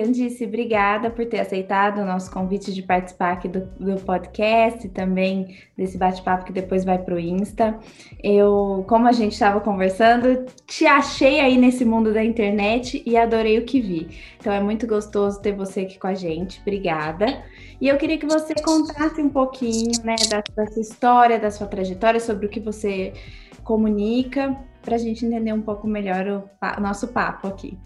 [0.00, 5.58] Candice, obrigada por ter aceitado o nosso convite de participar aqui do, do podcast também
[5.76, 7.78] desse bate-papo que depois vai para o Insta.
[8.22, 13.58] Eu, como a gente estava conversando, te achei aí nesse mundo da internet e adorei
[13.58, 14.08] o que vi.
[14.38, 16.62] Então é muito gostoso ter você aqui com a gente.
[16.62, 17.44] Obrigada.
[17.78, 21.66] E eu queria que você contasse um pouquinho, né, da, da sua história, da sua
[21.66, 23.12] trajetória, sobre o que você
[23.62, 27.78] comunica, para a gente entender um pouco melhor o, o nosso papo aqui.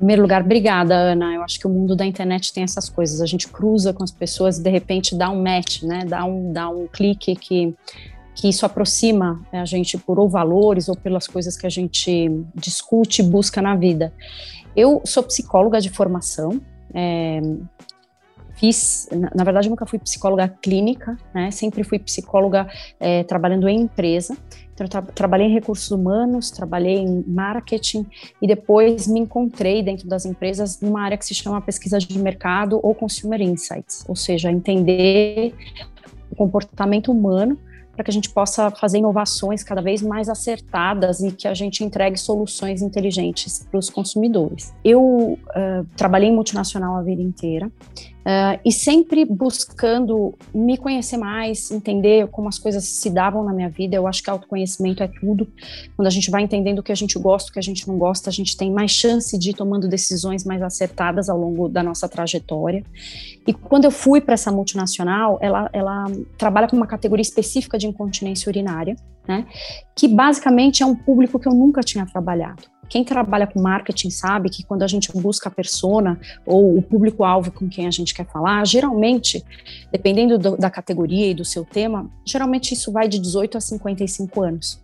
[0.00, 1.34] Primeiro lugar, obrigada, Ana.
[1.34, 3.20] Eu acho que o mundo da internet tem essas coisas.
[3.20, 6.06] A gente cruza com as pessoas e de repente dá um match, né?
[6.06, 7.74] Dá um, dá um clique que,
[8.34, 13.20] que isso aproxima a gente por ou valores ou pelas coisas que a gente discute
[13.20, 14.10] e busca na vida.
[14.74, 16.58] Eu sou psicóloga de formação.
[16.94, 17.42] É,
[18.60, 21.50] fiz, na, na, verdade, nunca fui psicóloga clínica, né?
[21.50, 22.68] Sempre fui psicóloga
[23.00, 24.36] é, trabalhando em empresa.
[24.74, 28.06] Então, tra trabalhei em recursos humanos, trabalhei em marketing
[28.40, 32.78] e depois me encontrei dentro das empresas numa área que se chama pesquisa de mercado
[32.82, 35.54] ou consumer insights, ou seja, entender
[36.30, 37.58] o comportamento humano
[38.00, 41.84] para que a gente possa fazer inovações cada vez mais acertadas e que a gente
[41.84, 44.72] entregue soluções inteligentes para os consumidores.
[44.82, 45.38] Eu uh,
[45.96, 47.70] trabalhei em multinacional a vida inteira,
[48.20, 53.68] Uh, e sempre buscando me conhecer mais, entender como as coisas se davam na minha
[53.68, 53.96] vida.
[53.96, 55.48] Eu acho que autoconhecimento é tudo.
[55.96, 57.96] Quando a gente vai entendendo o que a gente gosta, o que a gente não
[57.96, 61.82] gosta, a gente tem mais chance de ir tomando decisões mais acertadas ao longo da
[61.82, 62.84] nossa trajetória.
[63.46, 66.04] E quando eu fui para essa multinacional, ela, ela
[66.36, 68.96] trabalha com uma categoria específica de incontinência urinária,
[69.26, 69.46] né?
[69.96, 72.64] Que basicamente é um público que eu nunca tinha trabalhado.
[72.90, 77.52] Quem trabalha com marketing sabe que quando a gente busca a persona ou o público-alvo
[77.52, 79.44] com quem a gente quer falar, geralmente,
[79.92, 84.42] dependendo do, da categoria e do seu tema, geralmente isso vai de 18 a 55
[84.42, 84.82] anos.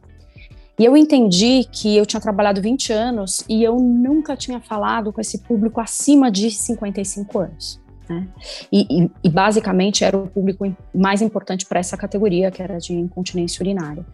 [0.79, 5.21] E eu entendi que eu tinha trabalhado 20 anos e eu nunca tinha falado com
[5.21, 7.81] esse público acima de 55 anos.
[8.09, 8.29] Né?
[8.71, 10.65] E, e, e, basicamente era o público
[10.95, 14.07] mais importante para essa categoria, que era de incontinência urinária.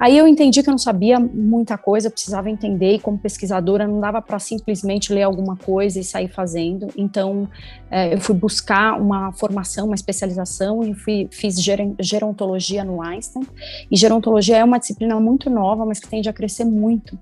[0.00, 4.00] Aí eu entendi que eu não sabia muita coisa, precisava entender, e como pesquisadora não
[4.00, 6.88] dava para simplesmente ler alguma coisa e sair fazendo.
[6.96, 7.46] Então
[7.90, 11.56] é, eu fui buscar uma formação, uma especialização e fui, fiz
[12.00, 13.46] gerontologia no Einstein.
[13.90, 17.18] E gerontologia é uma disciplina muito nova, mas que tende a crescer muito.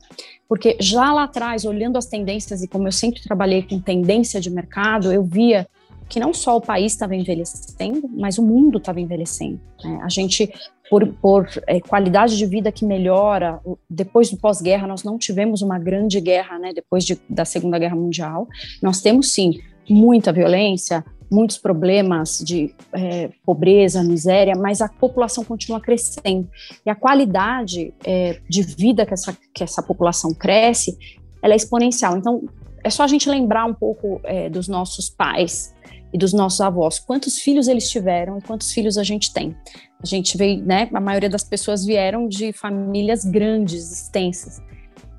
[0.49, 4.51] Porque já lá atrás, olhando as tendências, e como eu sempre trabalhei com tendência de
[4.51, 5.67] mercado, eu via
[6.09, 9.61] que não só o país estava envelhecendo, mas o mundo estava envelhecendo.
[9.85, 10.01] Né?
[10.03, 10.51] A gente,
[10.91, 15.79] por, por é, qualidade de vida que melhora, depois do pós-guerra, nós não tivemos uma
[15.79, 18.47] grande guerra, né, depois de, da Segunda Guerra Mundial.
[18.83, 25.81] Nós temos, sim, muita violência, muitos problemas de é, pobreza, miséria, mas a população continua
[25.81, 26.49] crescendo.
[26.85, 30.97] E a qualidade é, de vida que essa, que essa população cresce,
[31.43, 32.17] ela é exponencial.
[32.17, 32.43] Então,
[32.83, 35.75] é só a gente lembrar um pouco é, dos nossos pais,
[36.13, 39.57] e dos nossos avós, quantos filhos eles tiveram e quantos filhos a gente tem.
[40.03, 44.63] A gente veio, né, a maioria das pessoas vieram de famílias grandes, extensas.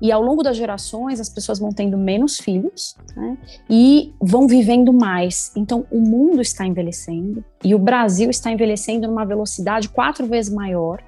[0.02, 3.36] E ao longo das gerações, as pessoas vão tendo menos filhos né,
[3.68, 5.52] e vão vivendo mais.
[5.54, 11.02] Então, o mundo está envelhecendo e o Brasil está envelhecendo numa velocidade quatro vezes maior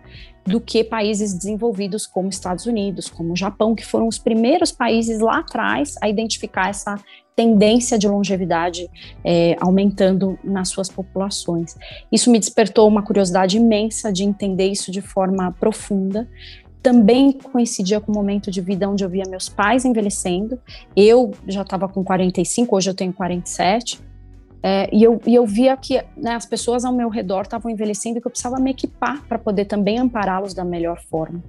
[0.44, 5.20] do que países desenvolvidos como Estados Unidos, como o Japão, que foram os primeiros países
[5.20, 6.96] lá atrás a identificar essa
[7.34, 8.88] tendência de longevidade
[9.24, 11.76] é, aumentando nas suas populações.
[12.10, 16.28] Isso me despertou uma curiosidade imensa de entender isso de forma profunda.
[16.82, 20.58] Também coincidia com o momento de vida onde eu via meus pais envelhecendo.
[20.96, 24.00] Eu já estava com 45, hoje eu tenho 47.
[24.64, 28.18] É, e, eu, e eu via que né, as pessoas ao meu redor estavam envelhecendo
[28.18, 31.42] e que eu precisava me equipar para poder também ampará-los da melhor forma.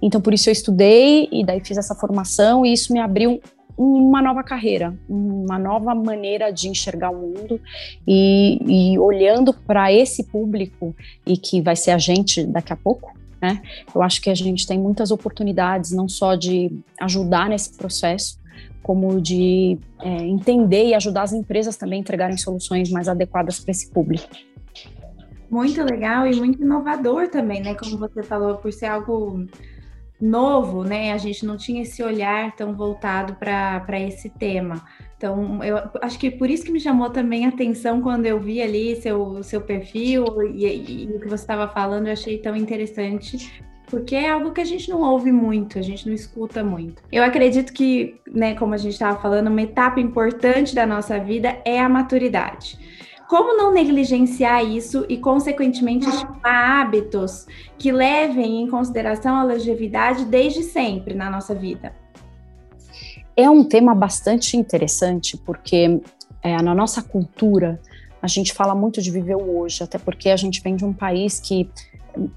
[0.00, 3.40] Então, por isso eu estudei e daí fiz essa formação e isso me abriu
[3.82, 7.58] uma nova carreira, uma nova maneira de enxergar o mundo
[8.06, 10.94] e, e olhando para esse público
[11.26, 13.62] e que vai ser a gente daqui a pouco, né?
[13.94, 16.70] Eu acho que a gente tem muitas oportunidades, não só de
[17.00, 18.38] ajudar nesse processo,
[18.82, 23.70] como de é, entender e ajudar as empresas também a entregarem soluções mais adequadas para
[23.70, 24.28] esse público.
[25.50, 27.74] Muito legal e muito inovador também, né?
[27.74, 29.46] Como você falou, por ser algo
[30.20, 31.12] novo, né?
[31.12, 34.84] A gente não tinha esse olhar tão voltado para esse tema.
[35.16, 38.60] Então, eu acho que por isso que me chamou também a atenção quando eu vi
[38.62, 40.24] ali seu, seu perfil
[40.54, 44.60] e, e, o que você estava falando, eu achei tão interessante, porque é algo que
[44.60, 47.02] a gente não ouve muito, a gente não escuta muito.
[47.12, 51.60] Eu acredito que, né, como a gente estava falando, uma etapa importante da nossa vida
[51.66, 52.78] é a maturidade.
[53.30, 57.46] Como não negligenciar isso e, consequentemente, estimular hábitos
[57.78, 61.94] que levem em consideração a longevidade desde sempre na nossa vida?
[63.36, 66.00] É um tema bastante interessante, porque
[66.42, 67.80] é, na nossa cultura
[68.20, 70.92] a gente fala muito de viver o hoje, até porque a gente vem de um
[70.92, 71.70] país que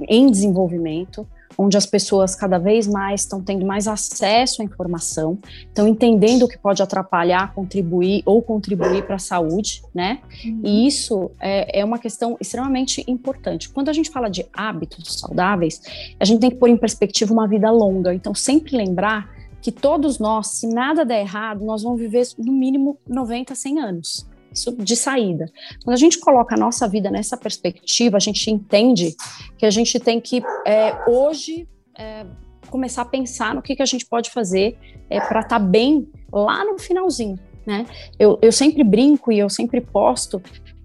[0.07, 5.87] em desenvolvimento, onde as pessoas cada vez mais estão tendo mais acesso à informação, estão
[5.87, 10.19] entendendo o que pode atrapalhar, contribuir ou contribuir para a saúde, né?
[10.45, 10.61] Uhum.
[10.63, 13.69] E isso é, é, uma questão extremamente importante.
[13.69, 15.81] Quando a gente fala de hábitos saudáveis,
[16.19, 18.13] a gente tem que pôr em perspectiva uma vida longa.
[18.13, 19.29] Então, sempre lembrar
[19.61, 24.32] que todos nós, se nada der errado, nós vamos viver no mínimo 90, 100 anos
[24.79, 25.51] de saída.
[25.83, 29.15] Quando a gente coloca a nossa vida nessa perspectiva, a gente entende
[29.57, 31.67] que a gente tem que é, hoje
[31.97, 32.25] é,
[32.69, 34.77] começar a pensar no que, que a gente pode fazer
[35.09, 37.37] é, para estar tá bem lá no finalzinho.
[37.65, 37.85] Né?
[38.19, 40.41] Eu, eu sempre brinco e eu sempre posto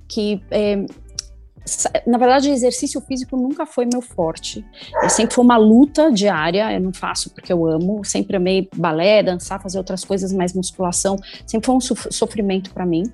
[0.07, 0.85] que é,
[2.07, 4.65] na verdade, exercício físico nunca foi meu forte.
[5.03, 9.23] Eu sempre foi uma luta diária, eu não faço porque eu amo, sempre amei balé,
[9.23, 11.17] dançar, fazer outras coisas, mais musculação,
[11.47, 13.05] sempre foi um sofrimento para mim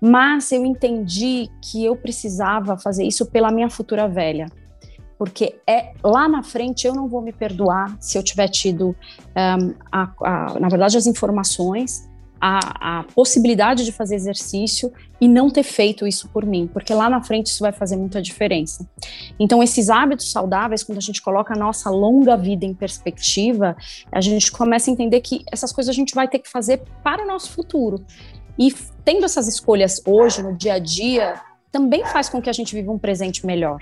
[0.00, 4.46] mas eu entendi que eu precisava fazer isso pela minha futura velha,
[5.18, 8.94] porque é lá na frente eu não vou me perdoar se eu tiver tido,
[9.36, 12.08] um, a, a, na verdade, as informações,
[12.40, 17.10] a, a, possibilidade de fazer exercício e não ter feito isso por mim, porque lá
[17.10, 18.88] na frente isso vai fazer muita diferença.
[19.40, 23.76] Então, esses hábitos saudáveis, quando a gente coloca a nossa longa vida em perspectiva,
[24.12, 27.24] a gente começa a entender que essas coisas a gente vai ter que fazer para
[27.24, 28.04] o nosso futuro.
[28.58, 28.74] E
[29.04, 31.40] tendo essas escolhas hoje, no dia a dia,
[31.70, 33.80] também faz com que a gente viva um presente melhor.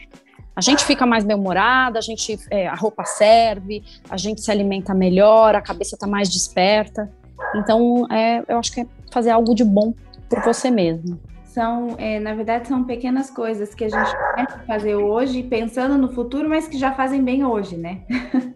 [0.55, 4.95] A gente fica mais bem-humorada, a gente é, a roupa serve, a gente se alimenta
[4.95, 7.11] melhor, a cabeça está mais desperta.
[7.55, 9.95] Então, é, eu acho que é fazer algo de bom
[10.29, 11.21] por você mesmo.
[11.45, 15.97] São, é, na verdade, são pequenas coisas que a gente começa a fazer hoje, pensando
[15.97, 18.03] no futuro, mas que já fazem bem hoje, né?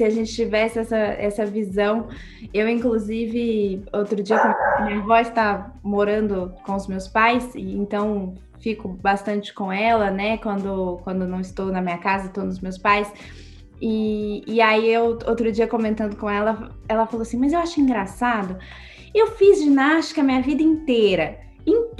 [0.00, 2.08] se a gente tivesse essa, essa visão.
[2.54, 4.38] Eu, inclusive, outro dia,
[4.82, 10.38] minha avó está morando com os meus pais, e então fico bastante com ela, né?
[10.38, 13.12] Quando, quando não estou na minha casa, estou nos meus pais.
[13.78, 17.78] E, e aí, eu, outro dia, comentando com ela, ela falou assim: Mas eu acho
[17.78, 18.56] engraçado.
[19.14, 21.49] Eu fiz ginástica minha vida inteira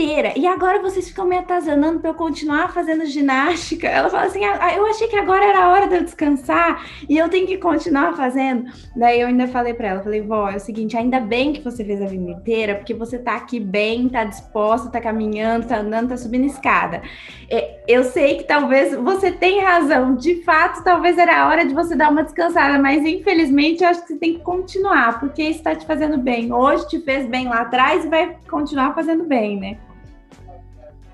[0.00, 0.32] inteira.
[0.36, 3.86] E agora vocês ficam me atazanando para eu continuar fazendo ginástica.
[3.86, 7.18] Ela fala assim: ah, eu achei que agora era a hora de eu descansar e
[7.18, 8.70] eu tenho que continuar fazendo.
[8.96, 11.84] Daí eu ainda falei para ela, falei, vó, é o seguinte, ainda bem que você
[11.84, 16.08] fez a vida inteira, porque você tá aqui bem, tá disposta, tá caminhando, tá andando,
[16.08, 17.02] tá subindo escada.
[17.50, 21.74] É, eu sei que talvez você tenha razão, de fato, talvez era a hora de
[21.74, 25.58] você dar uma descansada, mas infelizmente eu acho que você tem que continuar, porque isso
[25.58, 26.52] está te fazendo bem.
[26.52, 29.78] Hoje te fez bem lá atrás e vai continuar fazendo bem né?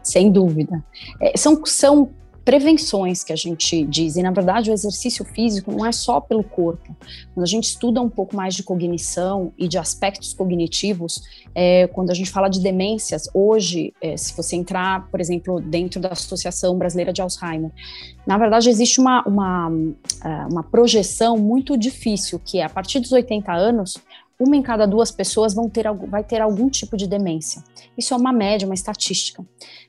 [0.06, 0.84] Sem dúvida.
[1.20, 2.10] É, são, são
[2.44, 6.44] prevenções que a gente diz, e na verdade o exercício físico não é só pelo
[6.44, 6.94] corpo.
[7.34, 11.20] Quando a gente estuda um pouco mais de cognição e de aspectos cognitivos,
[11.52, 15.98] é, quando a gente fala de demências, hoje, é, se você entrar, por exemplo, dentro
[15.98, 17.72] da Associação Brasileira de Alzheimer,
[18.24, 19.68] na verdade existe uma, uma,
[20.24, 23.98] é, uma projeção muito difícil, que é a partir dos 80 anos,
[24.38, 27.62] uma em cada duas pessoas vão ter, vai ter algum tipo de demência.
[27.96, 29.44] Isso é uma média, uma estatística.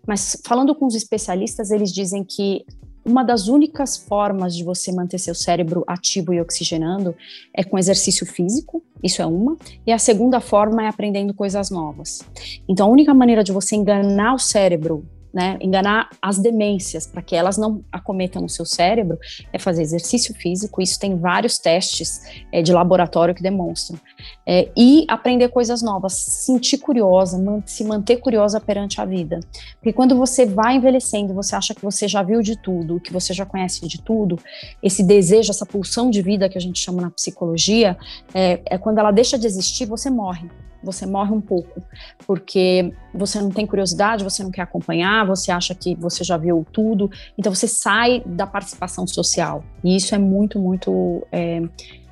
[0.06, 2.66] Mas falando com os especialistas, eles dizem que
[3.08, 7.16] uma das únicas formas de você manter seu cérebro ativo e oxigenando
[7.54, 9.56] é com exercício físico, isso é uma,
[9.86, 12.20] e a segunda forma é aprendendo coisas novas.
[12.68, 17.36] Então, a única maneira de você enganar o cérebro né, enganar as demências para que
[17.36, 19.18] elas não acometam o seu cérebro
[19.52, 20.82] é fazer exercício físico.
[20.82, 24.00] Isso tem vários testes é, de laboratório que demonstram.
[24.46, 29.40] É, e aprender coisas novas, sentir curiosa, man se manter curiosa perante a vida.
[29.76, 33.34] Porque quando você vai envelhecendo, você acha que você já viu de tudo, que você
[33.34, 34.40] já conhece de tudo,
[34.82, 37.98] esse desejo, essa pulsão de vida que a gente chama na psicologia,
[38.34, 40.50] é, é quando ela deixa de existir, você morre
[40.84, 41.82] você morre um pouco,
[42.26, 46.66] porque você não tem curiosidade, você não quer acompanhar, você acha que você já viu
[46.72, 49.64] tudo, então você sai da participação social.
[49.84, 51.26] E isso é muito, muito.
[51.32, 51.62] É,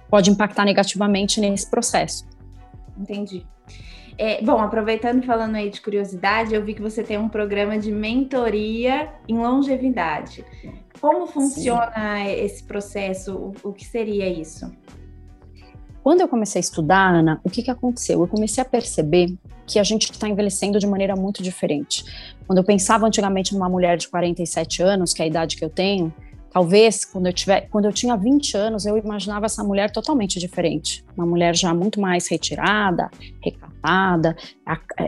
[0.09, 2.25] pode impactar negativamente nesse processo.
[2.97, 3.45] Entendi.
[4.17, 7.77] É, bom, aproveitando e falando aí de curiosidade, eu vi que você tem um programa
[7.77, 10.45] de mentoria em longevidade.
[11.01, 12.31] Como funciona Sim.
[12.31, 13.35] esse processo?
[13.35, 14.71] O, o que seria isso?
[16.05, 18.21] Quando eu comecei a estudar, Ana, o que, que aconteceu?
[18.21, 19.33] Eu comecei a perceber
[19.65, 22.05] que a gente está envelhecendo de maneira muito diferente.
[22.45, 25.69] Quando eu pensava antigamente numa mulher de 47 anos, que é a idade que eu
[25.69, 26.13] tenho,
[26.51, 31.03] talvez quando eu tiver, quando eu tinha 20 anos, eu imaginava essa mulher totalmente diferente,
[31.17, 33.09] uma mulher já muito mais retirada,
[33.43, 34.37] recatada,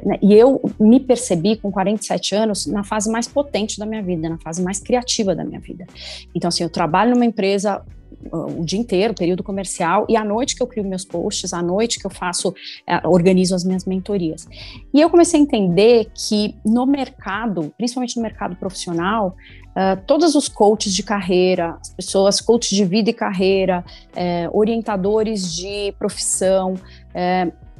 [0.04, 0.18] né?
[0.20, 4.40] e eu me percebi com 47 anos na fase mais potente da minha vida, na
[4.40, 5.86] fase mais criativa da minha vida.
[6.34, 7.86] Então assim, eu trabalho numa empresa
[8.32, 12.00] o dia inteiro, período comercial, e à noite que eu crio meus posts, à noite
[12.00, 12.54] que eu faço,
[12.86, 14.48] é, organizo as minhas mentorias.
[14.94, 19.36] E eu comecei a entender que no mercado, principalmente no mercado profissional,
[19.70, 25.54] uh, todos os coaches de carreira, as pessoas, coaches de vida e carreira, uh, orientadores
[25.56, 26.76] de profissão,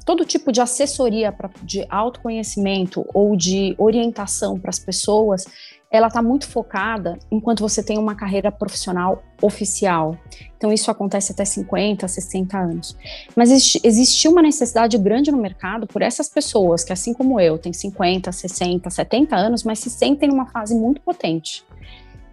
[0.08, 5.46] todo tipo de assessoria pra, de autoconhecimento ou de orientação para as pessoas,
[5.90, 10.18] ela está muito focada enquanto você tem uma carreira profissional oficial.
[10.58, 12.98] Então, isso acontece até 50, 60 anos.
[13.36, 13.50] Mas
[13.84, 18.32] existe uma necessidade grande no mercado por essas pessoas que, assim como eu, têm 50,
[18.32, 21.64] 60, 70 anos, mas se sentem numa fase muito potente.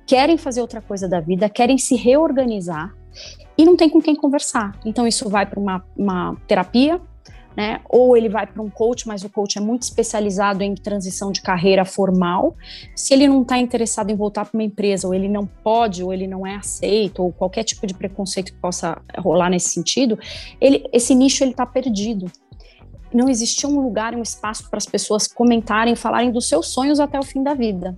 [0.06, 2.92] Querem fazer outra coisa da vida, querem se reorganizar
[3.56, 4.76] e não tem com quem conversar.
[4.84, 7.00] Então, isso vai para uma, uma terapia,
[7.56, 7.80] né?
[7.88, 11.40] Ou ele vai para um coach, mas o coach é muito especializado em transição de
[11.40, 12.56] carreira formal.
[12.94, 16.12] Se ele não está interessado em voltar para uma empresa, ou ele não pode, ou
[16.12, 20.18] ele não é aceito, ou qualquer tipo de preconceito que possa rolar nesse sentido,
[20.60, 22.30] ele, esse nicho ele está perdido.
[23.12, 27.18] Não existia um lugar, um espaço para as pessoas comentarem, falarem dos seus sonhos até
[27.18, 27.94] o fim da vida.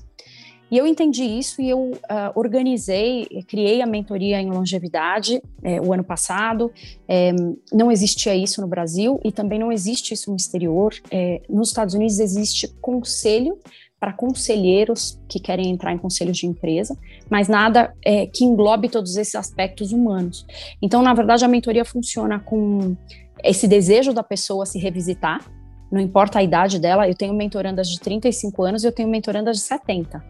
[0.70, 5.92] E eu entendi isso e eu uh, organizei, criei a mentoria em longevidade é, o
[5.92, 6.72] ano passado.
[7.08, 7.32] É,
[7.72, 10.92] não existia isso no Brasil e também não existe isso no exterior.
[11.10, 13.58] É, nos Estados Unidos existe conselho
[13.98, 16.96] para conselheiros que querem entrar em conselhos de empresa,
[17.30, 20.44] mas nada é, que englobe todos esses aspectos humanos.
[20.82, 22.94] Então, na verdade, a mentoria funciona com
[23.42, 25.40] esse desejo da pessoa se revisitar,
[25.90, 29.58] não importa a idade dela, eu tenho mentorandas de 35 anos e eu tenho mentorandas
[29.58, 30.22] de 70.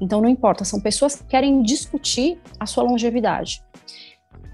[0.00, 3.62] Então não importa, são pessoas que querem discutir a sua longevidade.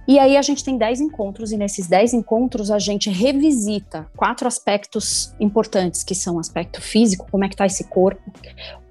[0.07, 4.47] E aí a gente tem 10 encontros, e nesses 10 encontros a gente revisita quatro
[4.47, 8.23] aspectos importantes, que são aspecto físico, como é que está esse corpo,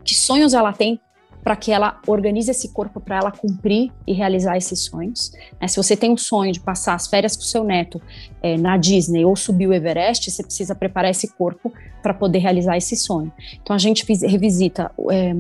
[0.04, 1.00] que sonhos ela tem
[1.44, 5.32] para que ela organize esse corpo para ela cumprir e realizar esses sonhos.
[5.60, 8.02] É, se você tem um sonho de passar as férias com seu neto
[8.42, 11.72] é, na Disney ou subir o Everest, você precisa preparar esse corpo
[12.02, 13.32] para poder realizar esse sonho.
[13.62, 15.36] Então a gente revisita é,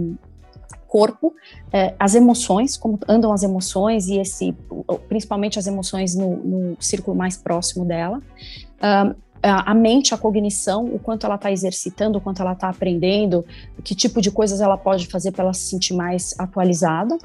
[0.93, 1.33] corpo,
[1.71, 4.55] é, as emoções, como andam as emoções e esse,
[5.09, 8.21] principalmente as emoções no, no círculo mais próximo dela.
[9.41, 13.43] A mente, a cognição, o quanto ela está exercitando, o quanto ela está aprendendo,
[13.83, 17.17] que tipo de coisas ela pode fazer para ela se sentir mais atualizada.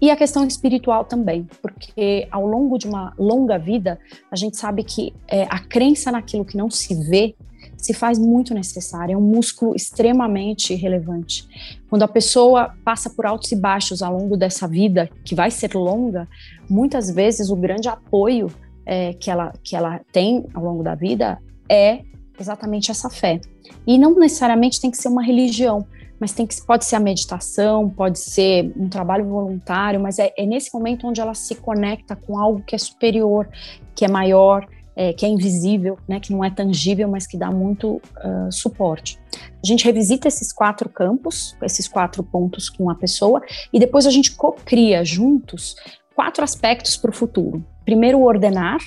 [0.00, 4.00] E a questão espiritual também, porque ao longo de uma longa vida,
[4.32, 7.36] a gente sabe que é, a crença naquilo que não se vê
[7.76, 11.46] se faz muito necessária, é um músculo extremamente relevante.
[11.90, 15.74] Quando a pessoa passa por altos e baixos ao longo dessa vida, que vai ser
[15.74, 16.28] longa,
[16.68, 18.46] muitas vezes o grande apoio
[18.86, 22.02] é, que, ela, que ela tem ao longo da vida é
[22.38, 23.40] exatamente essa fé.
[23.84, 25.84] E não necessariamente tem que ser uma religião,
[26.20, 30.46] mas tem que, pode ser a meditação, pode ser um trabalho voluntário, mas é, é
[30.46, 33.48] nesse momento onde ela se conecta com algo que é superior,
[33.96, 37.50] que é maior, é, que é invisível, né, que não é tangível, mas que dá
[37.50, 39.18] muito uh, suporte.
[39.62, 43.42] A gente revisita esses quatro campos, esses quatro pontos com a pessoa,
[43.72, 45.76] e depois a gente cria juntos
[46.14, 47.64] quatro aspectos para o futuro.
[47.84, 48.78] Primeiro, ordenar,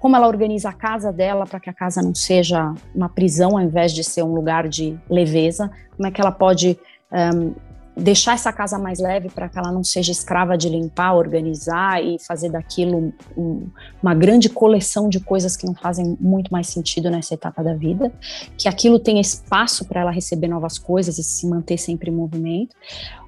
[0.00, 3.60] como ela organiza a casa dela para que a casa não seja uma prisão ao
[3.60, 6.78] invés de ser um lugar de leveza, como é que ela pode
[7.12, 7.54] um,
[7.98, 12.18] deixar essa casa mais leve para que ela não seja escrava de limpar, organizar e
[12.18, 13.66] fazer daquilo um,
[14.02, 18.12] uma grande coleção de coisas que não fazem muito mais sentido nessa etapa da vida,
[18.56, 22.74] que aquilo tenha espaço para ela receber novas coisas e se manter sempre em movimento.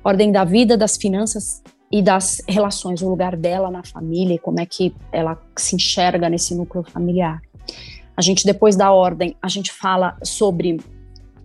[0.05, 4.61] Ordem da vida, das finanças e das relações, o lugar dela na família e como
[4.61, 7.43] é que ela se enxerga nesse núcleo familiar.
[8.17, 10.79] A gente depois da ordem, a gente fala sobre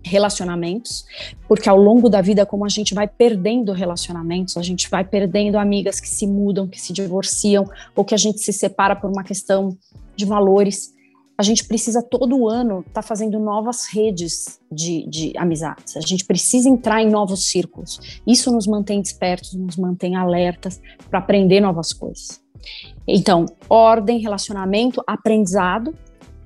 [0.06, 1.04] relacionamentos,
[1.48, 5.58] porque ao longo da vida, como a gente vai perdendo relacionamentos, a gente vai perdendo
[5.58, 9.24] amigas que se mudam, que se divorciam, ou que a gente se separa por uma
[9.24, 9.76] questão
[10.14, 10.94] de valores.
[11.36, 15.96] A gente precisa todo ano estar tá fazendo novas redes de, de amizades.
[15.96, 18.20] A gente precisa entrar em novos círculos.
[18.26, 22.40] Isso nos mantém despertos, nos mantém alertas para aprender novas coisas.
[23.06, 25.94] Então, ordem, relacionamento, aprendizado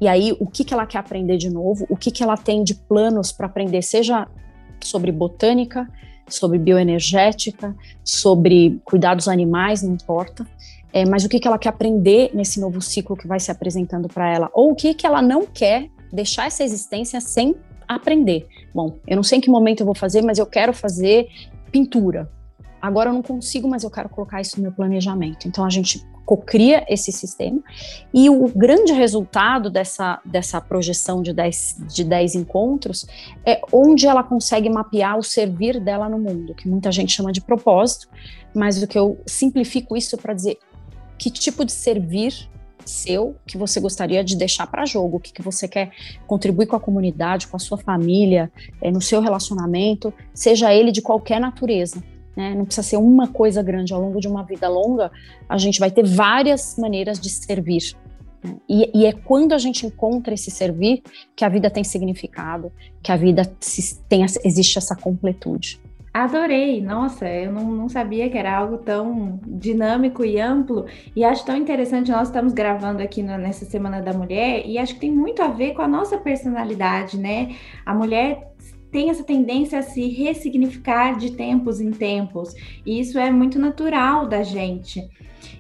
[0.01, 2.65] e aí, o que, que ela quer aprender de novo, o que, que ela tem
[2.65, 4.27] de planos para aprender, seja
[4.83, 5.87] sobre botânica,
[6.27, 10.47] sobre bioenergética, sobre cuidar dos animais, não importa.
[10.93, 14.09] É, mas o que, que ela quer aprender nesse novo ciclo que vai se apresentando
[14.09, 17.55] para ela, ou o que, que ela não quer deixar essa existência sem
[17.87, 18.49] aprender.
[18.75, 21.29] Bom, eu não sei em que momento eu vou fazer, mas eu quero fazer
[21.71, 22.31] pintura.
[22.81, 25.47] Agora eu não consigo, mas eu quero colocar isso no meu planejamento.
[25.47, 27.61] Então a gente cocria esse sistema.
[28.15, 33.05] E o grande resultado dessa, dessa projeção de 10, de 10 encontros
[33.45, 37.41] é onde ela consegue mapear o servir dela no mundo, que muita gente chama de
[37.41, 38.09] propósito,
[38.55, 40.59] mas o que eu simplifico isso para dizer
[41.19, 42.49] que tipo de servir
[42.87, 45.91] seu que você gostaria de deixar para jogo, o que, que você quer
[46.27, 51.03] contribuir com a comunidade, com a sua família, é, no seu relacionamento, seja ele de
[51.03, 52.03] qualquer natureza.
[52.37, 52.55] Né?
[52.55, 53.93] Não precisa ser uma coisa grande.
[53.93, 55.11] Ao longo de uma vida longa,
[55.49, 57.95] a gente vai ter várias maneiras de servir.
[58.43, 58.57] Né?
[58.69, 61.03] E, e, é quando a gente encontra esse servir
[61.37, 62.73] que a vida tem significado,
[63.03, 63.43] que a vida
[64.09, 65.81] tem, existe essa completude.
[66.13, 71.45] Adorei, nossa, eu não, não, sabia que era algo tão dinâmico e amplo, e acho
[71.47, 72.11] tão interessante.
[72.11, 75.73] Nós estamos gravando aqui nessa Semana da Mulher, e acho que tem muito a ver
[75.73, 77.55] com a nossa personalidade, né?
[77.87, 78.50] A mulher
[78.91, 82.55] tem essa tendência a se ressignificar de tempos em tempos,
[82.85, 85.09] e isso é muito natural da gente.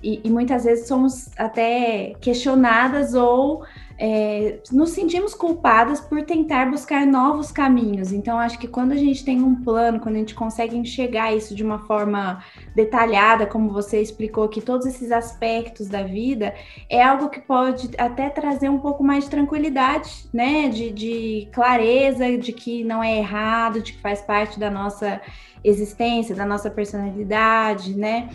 [0.02, 3.64] E, e muitas vezes somos até questionadas ou
[4.02, 8.12] é, nos sentimos culpadas por tentar buscar novos caminhos.
[8.12, 11.54] Então, acho que quando a gente tem um plano, quando a gente consegue enxergar isso
[11.54, 12.42] de uma forma
[12.74, 16.54] detalhada, como você explicou aqui, todos esses aspectos da vida,
[16.88, 20.70] é algo que pode até trazer um pouco mais de tranquilidade, né?
[20.70, 25.20] De, de clareza, de que não é errado, de que faz parte da nossa
[25.62, 28.30] existência, da nossa personalidade, né?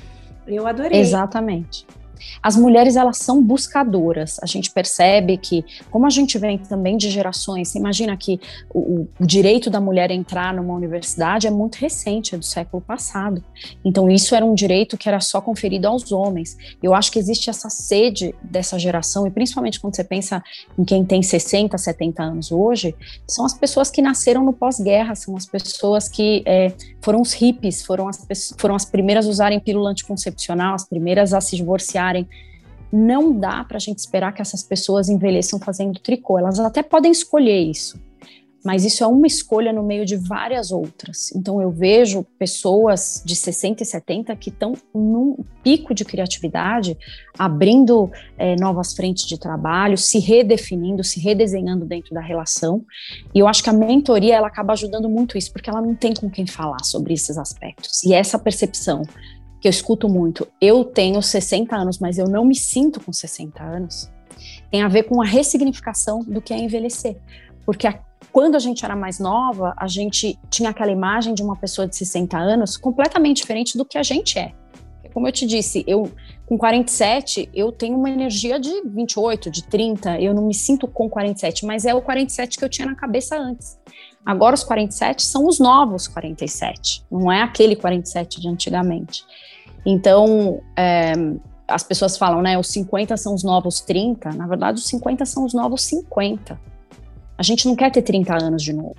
[0.45, 0.99] Eu adorei.
[0.99, 1.87] Exatamente.
[2.41, 4.37] As mulheres elas são buscadoras.
[4.41, 8.39] A gente percebe que, como a gente vem também de gerações, você imagina que
[8.73, 13.43] o, o, direito da mulher entrar numa universidade é muito recente, é do século passado.
[13.83, 16.57] Então isso era um direito que era só conferido aos homens.
[16.81, 20.43] Eu acho que existe essa sede dessa geração e principalmente quando você pensa
[20.77, 22.95] em quem tem 60, 70 anos hoje,
[23.27, 27.83] são as pessoas que nasceram no pós-guerra, são as pessoas que é, foram os hippies,
[27.83, 32.04] foram as, foram as primeiras a usarem pílula anticoncepcional, as primeiras a se divorciar
[32.91, 36.39] não dá para a gente esperar que essas pessoas envelheçam fazendo tricô.
[36.39, 37.99] Elas até podem escolher isso,
[38.65, 41.31] mas isso é uma escolha no meio de várias outras.
[41.35, 46.97] Então eu vejo pessoas de 60 e 70 que estão num pico de criatividade,
[47.37, 52.83] abrindo é, novas frentes de trabalho, se redefinindo, se redesenhando dentro da relação.
[53.35, 56.15] E eu acho que a mentoria ela acaba ajudando muito isso, porque ela não tem
[56.15, 58.03] com quem falar sobre esses aspectos.
[58.03, 59.03] E essa percepção
[59.65, 63.63] que eu escuto muito, eu tenho 60 anos, mas eu não me sinto com 60
[63.63, 64.11] anos,
[64.69, 67.17] tem a ver com a ressignificação do que é envelhecer.
[67.65, 67.99] Porque a,
[68.31, 71.95] quando a gente era mais nova, a gente tinha aquela imagem de uma pessoa de
[71.95, 74.53] 60 anos completamente diferente do que a gente é.
[75.11, 76.11] Como eu te disse, eu
[76.45, 81.09] com 47, eu tenho uma energia de 28, de 30, eu não me sinto com
[81.09, 83.79] 47, mas é o 47 que eu tinha na cabeça antes.
[84.23, 89.23] Agora os 47 são os novos 47, não é aquele 47 de antigamente.
[89.85, 91.13] Então, é,
[91.67, 95.45] as pessoas falam, né, os 50 são os novos 30, na verdade os 50 são
[95.45, 96.59] os novos 50.
[97.37, 98.95] A gente não quer ter 30 anos de novo.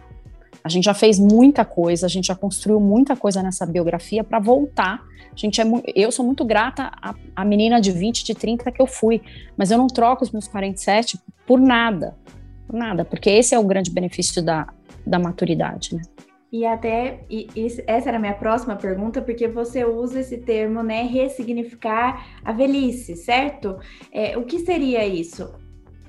[0.63, 4.41] A gente já fez muita coisa, a gente já construiu muita coisa nessa biografia para
[4.41, 5.01] voltar.
[5.33, 8.83] A gente é eu sou muito grata à, à menina de 20, de 30 que
[8.83, 9.23] eu fui,
[9.57, 12.17] mas eu não troco os meus 47 por nada.
[12.67, 14.67] Por nada, porque esse é o grande benefício da,
[15.07, 16.03] da maturidade, né?
[16.57, 20.83] E até e, e essa era a minha próxima pergunta, porque você usa esse termo,
[20.83, 23.77] né, ressignificar a velhice, certo?
[24.11, 25.53] É, o que seria isso?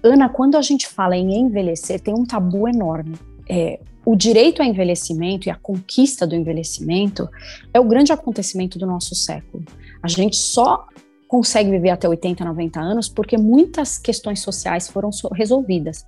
[0.01, 3.17] Ana, quando a gente fala em envelhecer, tem um tabu enorme.
[3.49, 7.27] É, o direito ao envelhecimento e a conquista do envelhecimento
[7.73, 9.65] é o grande acontecimento do nosso século.
[10.01, 10.87] A gente só
[11.27, 16.05] consegue viver até 80, 90 anos porque muitas questões sociais foram resolvidas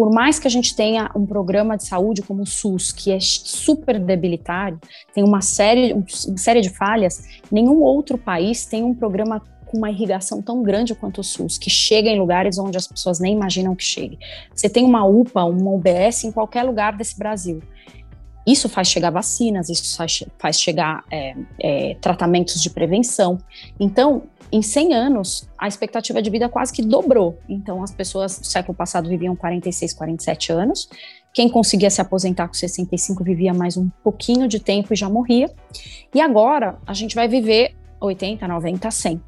[0.00, 3.18] por mais que a gente tenha um programa de saúde como o SUS, que é
[3.20, 4.80] super debilitário,
[5.12, 9.90] tem uma série, uma série de falhas, nenhum outro país tem um programa com uma
[9.90, 13.76] irrigação tão grande quanto o SUS, que chega em lugares onde as pessoas nem imaginam
[13.76, 14.18] que chegue.
[14.54, 17.60] Você tem uma UPA, uma UBS em qualquer lugar desse Brasil.
[18.46, 19.98] Isso faz chegar vacinas, isso
[20.38, 23.36] faz, chegar é, é, tratamentos de prevenção.
[23.78, 27.38] Então, em 100 anos, a expectativa de vida quase que dobrou.
[27.48, 30.88] Então, as pessoas do século passado viviam 46, 47 anos.
[31.32, 35.48] Quem conseguia se aposentar com 65 vivia mais um pouquinho de tempo e já morria.
[36.12, 39.22] E agora, a gente vai viver 80, 90, 100.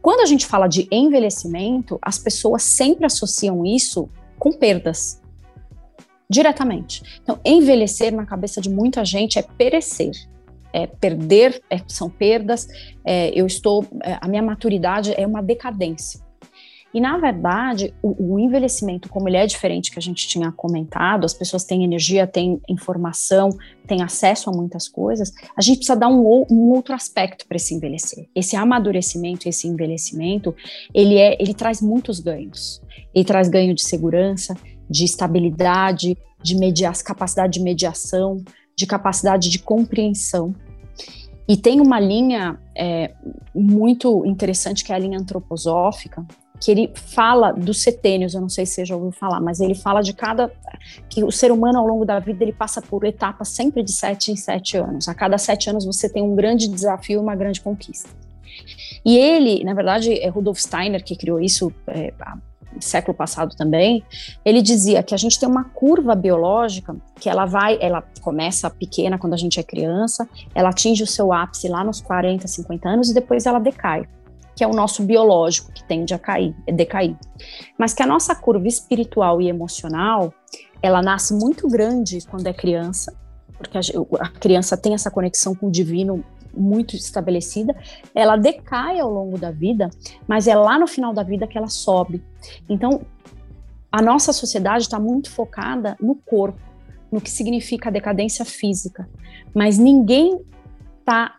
[0.00, 5.20] Quando a gente fala de envelhecimento, as pessoas sempre associam isso com perdas.
[6.30, 7.20] Diretamente.
[7.22, 10.12] Então, envelhecer na cabeça de muita gente é perecer
[10.72, 12.66] é, perder, é, são perdas,
[13.04, 16.20] é, eu estou, é, a minha maturidade é uma decadência.
[16.94, 21.24] E, na verdade, o, o, envelhecimento, como ele é diferente que a gente tinha comentado,
[21.24, 23.48] as pessoas têm energia, têm informação,
[23.86, 27.74] têm acesso a muitas coisas, a gente precisa dar um, um outro aspecto para esse
[27.74, 28.28] envelhecer.
[28.34, 30.54] Esse amadurecimento, esse envelhecimento,
[30.92, 32.82] ele, é, ele traz muitos ganhos.
[33.14, 34.54] Ele traz ganho de segurança,
[34.88, 38.44] de estabilidade, de media capacidade de mediação,
[38.76, 40.54] de capacidade de compreensão.
[41.48, 43.12] E tem uma linha é,
[43.54, 46.24] muito interessante, que é a linha antroposófica,
[46.62, 49.74] que ele fala dos setênios, eu não sei se você já ouviu falar, mas ele
[49.74, 50.52] fala de cada.
[51.08, 54.30] que o ser humano ao longo da vida ele passa por etapas sempre de sete
[54.30, 55.08] em sete anos.
[55.08, 58.08] A cada sete anos você tem um grande desafio uma grande conquista.
[59.04, 62.12] E ele, na verdade, é Rudolf Steiner que criou isso é,
[62.80, 64.02] século passado também,
[64.44, 69.18] ele dizia que a gente tem uma curva biológica que ela vai, ela começa pequena
[69.18, 73.10] quando a gente é criança, ela atinge o seu ápice lá nos 40, 50 anos
[73.10, 74.08] e depois ela decai,
[74.54, 77.16] que é o nosso biológico que tende a cair, decair.
[77.78, 80.32] Mas que a nossa curva espiritual e emocional,
[80.82, 83.14] ela nasce muito grande quando é criança,
[83.56, 83.80] porque a,
[84.20, 87.74] a criança tem essa conexão com o divino muito estabelecida,
[88.14, 89.88] ela decai ao longo da vida,
[90.26, 92.22] mas é lá no final da vida que ela sobe.
[92.68, 93.02] Então,
[93.90, 96.60] a nossa sociedade está muito focada no corpo,
[97.10, 99.08] no que significa a decadência física,
[99.54, 100.40] mas ninguém
[101.00, 101.36] está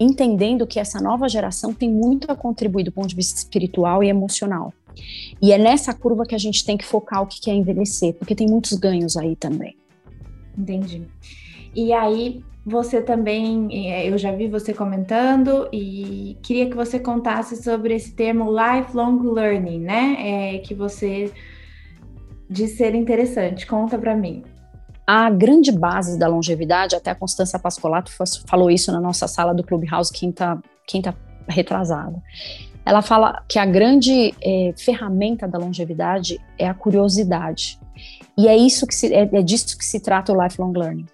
[0.00, 4.08] entendendo que essa nova geração tem muito a contribuir do ponto de vista espiritual e
[4.08, 4.72] emocional.
[5.40, 8.34] E é nessa curva que a gente tem que focar o que é envelhecer, porque
[8.34, 9.76] tem muitos ganhos aí também.
[10.56, 11.06] Entendi.
[11.74, 17.60] E aí, você também, é, eu já vi você comentando e queria que você contasse
[17.60, 20.16] sobre esse termo lifelong learning, né?
[20.54, 21.32] É, que você
[22.48, 23.66] diz ser interessante.
[23.66, 24.44] Conta para mim.
[25.04, 28.12] A grande base da longevidade, até a Constança Pascolato
[28.46, 31.14] falou isso na nossa sala do Clubhouse quinta, quinta
[31.48, 32.22] retrasada.
[32.86, 37.80] Ela fala que a grande é, ferramenta da longevidade é a curiosidade.
[38.38, 41.06] E é isso que se, é, é disso que se trata o lifelong learning.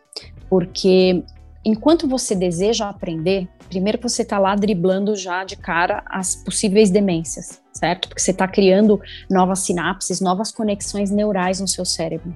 [0.51, 1.25] Porque
[1.65, 7.61] enquanto você deseja aprender, primeiro você está lá driblando já de cara as possíveis demências,
[7.73, 8.09] certo?
[8.09, 12.35] Porque você está criando novas sinapses, novas conexões neurais no seu cérebro.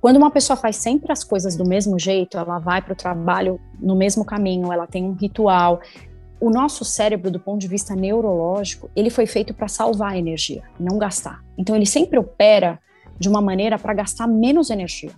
[0.00, 3.60] Quando uma pessoa faz sempre as coisas do mesmo jeito, ela vai para o trabalho
[3.80, 5.80] no mesmo caminho, ela tem um ritual.
[6.40, 10.98] O nosso cérebro, do ponto de vista neurológico, ele foi feito para salvar energia, não
[10.98, 11.42] gastar.
[11.58, 12.78] Então, ele sempre opera
[13.18, 15.10] de uma maneira para gastar menos energia.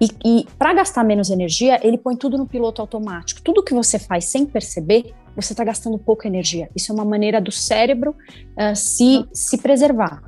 [0.00, 3.42] E, e para gastar menos energia, ele põe tudo no piloto automático.
[3.42, 6.70] Tudo que você faz sem perceber, você está gastando pouca energia.
[6.74, 10.22] Isso é uma maneira do cérebro uh, se, se preservar.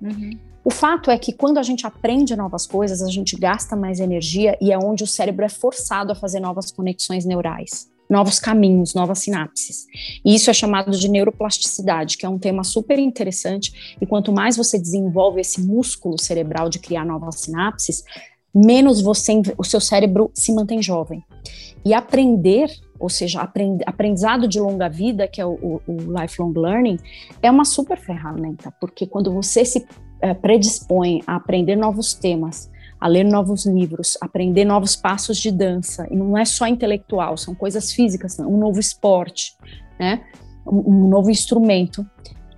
[0.00, 0.30] Uhum.
[0.66, 4.58] O fato é que quando a gente aprende novas coisas, a gente gasta mais energia
[4.60, 9.20] e é onde o cérebro é forçado a fazer novas conexões neurais, novos caminhos, novas
[9.20, 9.86] sinapses.
[10.24, 13.96] E isso é chamado de neuroplasticidade, que é um tema super interessante.
[14.00, 18.02] E quanto mais você desenvolve esse músculo cerebral de criar novas sinapses,
[18.56, 21.22] menos você, o seu cérebro se mantém jovem.
[21.84, 26.98] E aprender, ou seja, aprend, aprendizado de longa vida, que é o, o, lifelong learning,
[27.42, 29.86] é uma super ferramenta, porque quando você se
[30.20, 36.08] é, predispõe a aprender novos temas, a ler novos livros, aprender novos passos de dança,
[36.10, 39.54] e não é só intelectual, são coisas físicas, um novo esporte,
[40.00, 40.24] né?
[40.66, 42.04] um novo instrumento,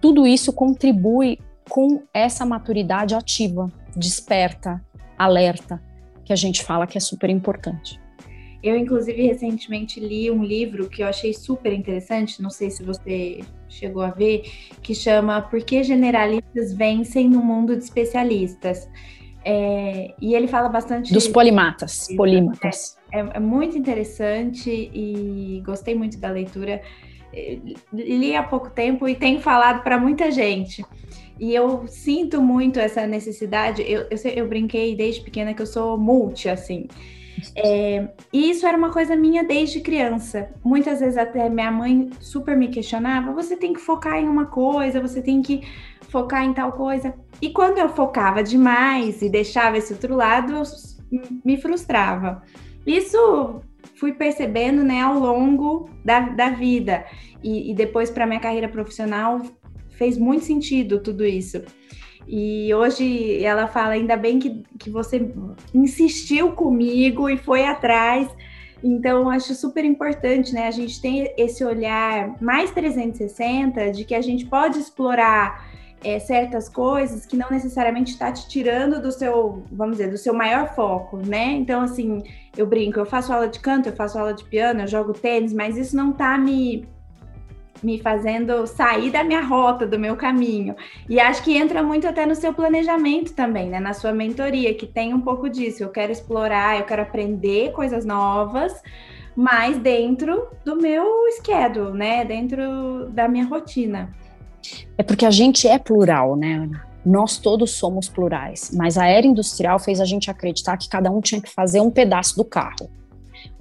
[0.01, 4.83] tudo isso contribui com essa maturidade ativa, desperta,
[5.19, 5.83] alerta,
[6.29, 7.99] que a gente fala que é super importante.
[8.62, 13.41] Eu, inclusive, recentemente li um livro que eu achei super interessante, não sei se você
[13.67, 14.43] chegou a ver,
[14.83, 18.91] que chama Por que Generalistas Vencem no Mundo de Especialistas.
[19.43, 21.14] É, e ele fala bastante.
[21.14, 22.09] Dos polimatas.
[22.14, 22.99] Polímatas.
[23.11, 26.83] É, é, é, muito interessante e gostei muito da leitura.
[27.33, 27.59] É,
[27.91, 30.85] li há pouco tempo e tenho falado para muita gente.
[31.38, 33.83] E eu sinto muito essa necessidade.
[33.83, 36.88] Eu, eu, eu brinquei desde pequena que eu sou multi, assim.
[37.55, 40.51] É, e isso era uma coisa minha desde criança.
[40.64, 45.01] Muitas vezes até minha mãe super me questionava: você tem que focar em uma coisa,
[45.01, 45.62] você tem que
[46.09, 47.14] focar em tal coisa.
[47.40, 50.62] E quando eu focava demais e deixava esse outro lado, eu
[51.44, 52.42] me frustrava.
[52.87, 53.61] Isso
[53.94, 57.05] fui percebendo né, ao longo da, da vida.
[57.42, 59.40] E, e depois, para minha carreira profissional,
[59.99, 61.61] fez muito sentido tudo isso.
[62.27, 65.31] E hoje ela fala, ainda bem que, que você
[65.75, 68.29] insistiu comigo e foi atrás.
[68.85, 70.69] Então, acho super importante, né?
[70.69, 75.69] A gente tem esse olhar mais 360 de que a gente pode explorar
[76.05, 80.33] é, certas coisas que não necessariamente está te tirando do seu, vamos dizer, do seu
[80.33, 81.53] maior foco, né?
[81.53, 82.23] Então, assim,
[82.57, 85.53] eu brinco, eu faço aula de canto, eu faço aula de piano, eu jogo tênis,
[85.53, 86.87] mas isso não está me
[87.83, 90.75] me fazendo sair da minha rota, do meu caminho.
[91.09, 93.81] E acho que entra muito até no seu planejamento também, né?
[93.81, 95.83] Na sua mentoria, que tem um pouco disso.
[95.83, 98.73] Eu quero explorar, eu quero aprender coisas novas,
[99.37, 101.05] mas dentro do meu
[101.41, 102.25] schedule, né?
[102.25, 104.11] Dentro da minha rotina.
[104.97, 106.88] É porque a gente é plural, né, Ana?
[107.07, 111.21] Nós todos somos plurais, mas a era industrial fez a gente acreditar que cada um
[111.21, 112.91] tinha que fazer um pedaço do carro.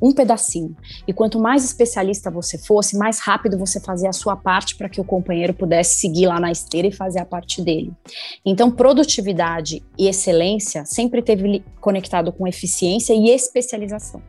[0.01, 0.75] Um pedacinho.
[1.07, 5.01] E quanto mais especialista você fosse, mais rápido você fazia a sua parte para que
[5.01, 7.91] o companheiro pudesse seguir lá na esteira e fazer a parte dele.
[8.45, 14.21] Então, produtividade e excelência sempre teve conectado com eficiência e especialização.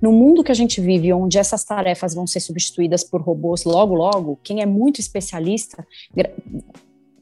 [0.00, 3.94] No mundo que a gente vive, onde essas tarefas vão ser substituídas por robôs logo,
[3.94, 5.86] logo, quem é muito especialista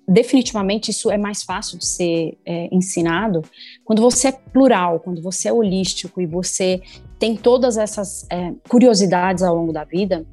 [0.07, 3.43] definitivamente isso é mais fácil de ser é, ensinado
[3.85, 6.83] quando você é plural, quando você é holístico e você
[7.23, 10.27] tem todas essas é, curiosidades ao longo da vida.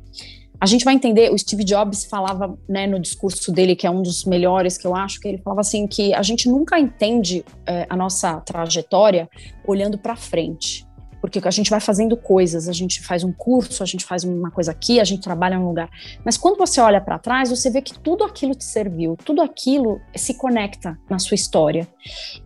[0.59, 4.01] A gente vai entender, o Steve Jobs falava né, no discurso dele, que é um
[4.01, 7.85] dos melhores que eu acho, que ele falava assim que a gente nunca entende é,
[7.87, 9.29] a nossa trajetória
[9.67, 10.88] olhando para frente
[11.21, 14.51] porque a gente vai fazendo coisas, a gente faz um curso, a gente faz uma
[14.51, 15.89] coisa aqui, a gente trabalha em um lugar.
[16.23, 19.99] Mas quando você olha para trás, você vê que tudo aquilo te serviu, tudo aquilo
[20.15, 21.87] se conecta na sua história.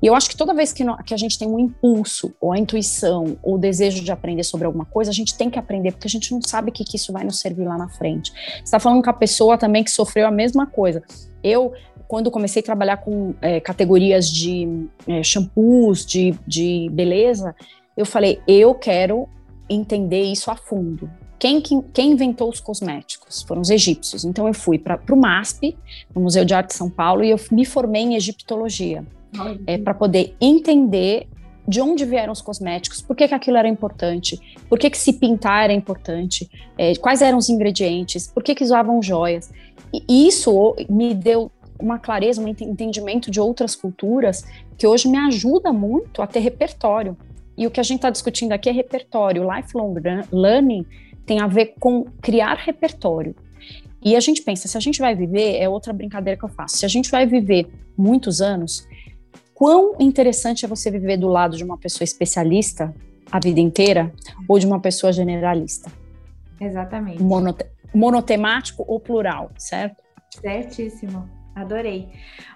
[0.02, 2.58] E eu acho que toda vez que, que a gente tem um impulso, ou a
[2.58, 6.08] intuição, ou o desejo de aprender sobre alguma coisa, a gente tem que aprender, porque
[6.08, 8.32] a gente não sabe o que, que isso vai nos servir lá na frente.
[8.32, 11.04] Você está falando com a pessoa também que sofreu a mesma coisa.
[11.44, 11.74] Eu,
[12.08, 17.56] quando comecei a trabalhar com é, categorias de é, shampoos, de, de beleza,
[17.96, 19.28] eu falei, eu quero
[19.70, 21.10] entender isso a fundo.
[21.40, 23.42] Quem, quem, quem inventou os cosméticos?
[23.42, 24.24] Foram os egípcios.
[24.24, 25.78] Então eu fui para o MASP,
[26.16, 29.06] no Museu de Arte de São Paulo, e eu me formei em egiptologia,
[29.68, 31.28] é, para poder entender
[31.68, 35.14] de onde vieram os cosméticos, por que, que aquilo era importante, por que, que se
[35.14, 39.52] pintar era importante, é, quais eram os ingredientes, por que, que usavam joias.
[39.94, 44.46] E isso me deu uma clareza, um entendimento de outras culturas
[44.78, 47.18] que hoje me ajuda muito a ter repertório.
[47.58, 49.44] E o que a gente está discutindo aqui é repertório.
[49.44, 49.96] Lifelong
[50.32, 50.86] learning
[51.26, 53.36] tem a ver com criar repertório.
[54.04, 56.78] E a gente pensa, se a gente vai viver, é outra brincadeira que eu faço,
[56.78, 58.86] se a gente vai viver muitos anos,
[59.54, 62.94] quão interessante é você viver do lado de uma pessoa especialista
[63.32, 64.12] a vida inteira
[64.48, 65.90] ou de uma pessoa generalista?
[66.60, 67.22] Exatamente.
[67.22, 70.02] Monote monotemático ou plural, certo?
[70.42, 71.30] Certíssimo.
[71.56, 72.10] Adorei.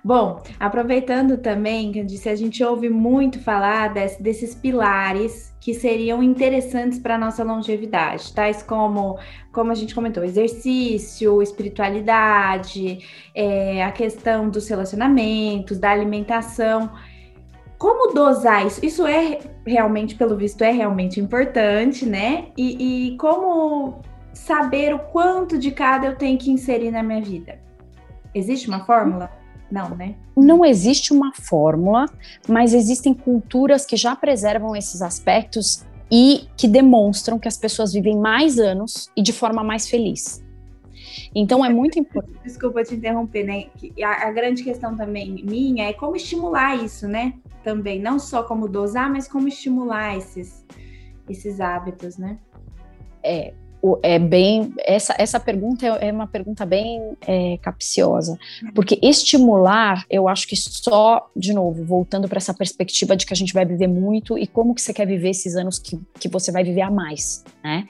[0.03, 6.97] Bom, aproveitando também, disse, a gente ouve muito falar desse, desses pilares que seriam interessantes
[6.97, 9.19] para a nossa longevidade, tais como,
[9.51, 12.99] como a gente comentou, exercício, espiritualidade,
[13.35, 16.89] é, a questão dos relacionamentos, da alimentação.
[17.77, 18.83] Como dosar isso?
[18.83, 22.47] Isso é realmente, pelo visto, é realmente importante, né?
[22.57, 24.01] E, e como
[24.33, 27.66] saber o quanto de cada eu tenho que inserir na minha vida?
[28.33, 29.31] Existe uma fórmula?
[29.69, 30.15] Não, né?
[30.35, 32.05] Não existe uma fórmula,
[32.47, 38.17] mas existem culturas que já preservam esses aspectos e que demonstram que as pessoas vivem
[38.17, 40.43] mais anos e de forma mais feliz.
[41.35, 42.39] Então é muito importante.
[42.43, 43.65] Desculpa te interromper, né?
[44.03, 47.33] A, a, grande questão também minha é como estimular isso, né?
[47.63, 50.65] Também, não só como dosar, mas como estimular esses,
[51.29, 52.37] esses hábitos, né?
[53.21, 53.53] É,
[54.03, 58.37] é bem essa essa pergunta é, é uma pergunta bem é, capciosa.
[58.73, 63.35] Porque estimular eu acho que só de novo voltando para essa perspectiva de que a
[63.35, 66.51] gente vai viver muito e como que você quer viver esses anos que, que você
[66.51, 67.85] vai viver a mais né?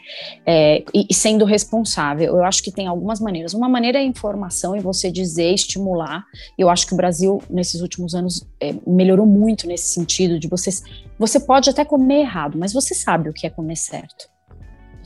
[0.46, 3.54] É, e, e, sendo responsável eu acho que tem algumas maneiras.
[3.54, 6.24] Uma maneira é informação e você dizer estimular.
[6.58, 10.84] Eu acho que o Brasil nesses últimos anos é, melhorou muito nesse sentido de vocês
[11.18, 14.30] você pode até comer errado mas você sabe o que é comer certo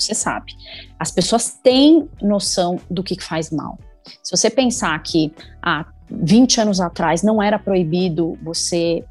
[0.01, 0.53] você sabe.
[0.99, 3.77] As pessoas têm noção do que faz mal.
[4.23, 9.03] Se você pensar que há 20 anos atrás não era proibido você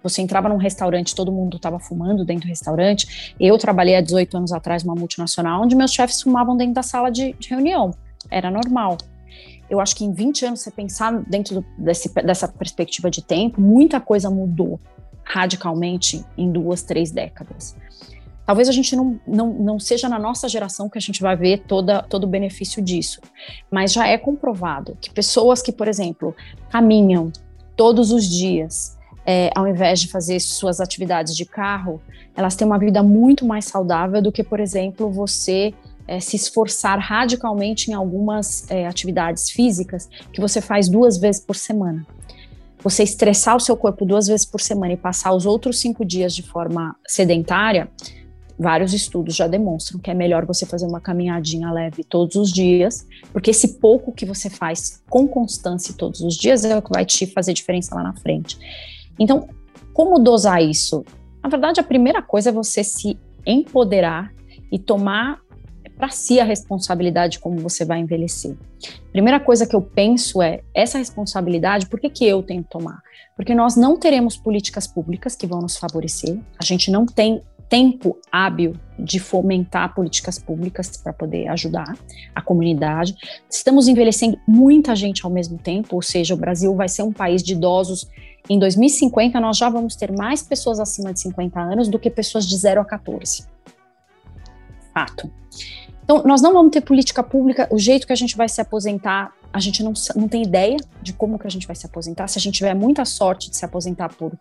[0.00, 3.34] você entrava num restaurante, todo mundo estava fumando dentro do restaurante.
[3.38, 7.10] Eu trabalhei há 18 anos atrás numa multinacional onde meus chefes fumavam dentro da sala
[7.10, 7.90] de, de reunião.
[8.30, 8.96] Era normal.
[9.68, 13.60] Eu acho que em 20 anos, você pensar dentro do, desse, dessa perspectiva de tempo,
[13.60, 14.80] muita coisa mudou
[15.22, 17.76] radicalmente em duas, três décadas.
[18.48, 21.64] Talvez a gente não, não, não seja na nossa geração que a gente vai ver
[21.68, 23.20] toda, todo o benefício disso,
[23.70, 26.34] mas já é comprovado que pessoas que, por exemplo,
[26.70, 27.30] caminham
[27.76, 32.00] todos os dias, é, ao invés de fazer suas atividades de carro,
[32.34, 35.74] elas têm uma vida muito mais saudável do que, por exemplo, você
[36.06, 41.54] é, se esforçar radicalmente em algumas é, atividades físicas que você faz duas vezes por
[41.54, 42.06] semana.
[42.82, 46.34] Você estressar o seu corpo duas vezes por semana e passar os outros cinco dias
[46.34, 47.90] de forma sedentária,
[48.58, 53.06] vários estudos já demonstram que é melhor você fazer uma caminhadinha leve todos os dias,
[53.32, 57.04] porque esse pouco que você faz com constância todos os dias é o que vai
[57.04, 58.58] te fazer diferença lá na frente.
[59.18, 59.48] Então,
[59.92, 61.04] como dosar isso?
[61.42, 64.32] Na verdade, a primeira coisa é você se empoderar
[64.70, 65.40] e tomar
[65.96, 68.56] para si a responsabilidade de como você vai envelhecer.
[69.10, 73.02] Primeira coisa que eu penso é essa responsabilidade, por que, que eu tenho que tomar?
[73.34, 78.18] Porque nós não teremos políticas públicas que vão nos favorecer, a gente não tem tempo
[78.32, 81.96] hábil de fomentar políticas públicas para poder ajudar
[82.34, 83.14] a comunidade.
[83.48, 87.42] Estamos envelhecendo muita gente ao mesmo tempo, ou seja, o Brasil vai ser um país
[87.42, 88.08] de idosos.
[88.48, 92.46] Em 2050, nós já vamos ter mais pessoas acima de 50 anos do que pessoas
[92.46, 93.46] de 0 a 14.
[94.92, 95.30] Fato.
[96.02, 99.30] Então, nós não vamos ter política pública, o jeito que a gente vai se aposentar,
[99.52, 102.26] a gente não, não tem ideia de como que a gente vai se aposentar.
[102.28, 104.32] Se a gente tiver muita sorte de se aposentar por,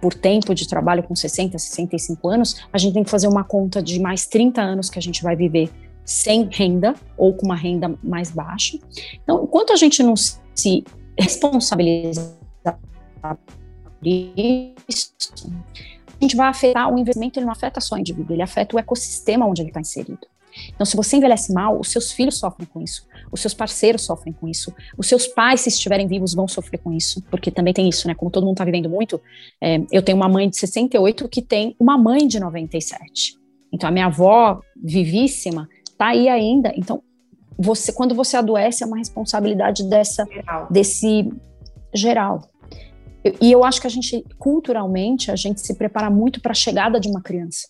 [0.00, 3.82] por tempo de trabalho com 60, 65 anos, a gente tem que fazer uma conta
[3.82, 5.70] de mais 30 anos que a gente vai viver
[6.04, 8.78] sem renda ou com uma renda mais baixa.
[9.22, 10.84] Então, enquanto a gente não se
[11.18, 12.36] responsabiliza
[13.22, 15.14] por isso,
[16.20, 18.78] a gente vai afetar o investimento, ele não afeta só o indivíduo, ele afeta o
[18.78, 20.26] ecossistema onde ele está inserido.
[20.74, 24.32] Então, se você envelhece mal, os seus filhos sofrem com isso, os seus parceiros sofrem
[24.32, 27.88] com isso, os seus pais, se estiverem vivos, vão sofrer com isso, porque também tem
[27.88, 28.14] isso, né?
[28.14, 29.20] Como todo mundo está vivendo muito,
[29.60, 33.38] é, eu tenho uma mãe de 68 que tem uma mãe de 97.
[33.72, 36.72] Então, a minha avó, vivíssima, está aí ainda.
[36.76, 37.02] Então,
[37.58, 40.66] você, quando você adoece, é uma responsabilidade dessa, geral.
[40.70, 41.30] desse
[41.94, 42.50] geral.
[43.40, 46.98] E eu acho que a gente, culturalmente, a gente se prepara muito para a chegada
[46.98, 47.68] de uma criança.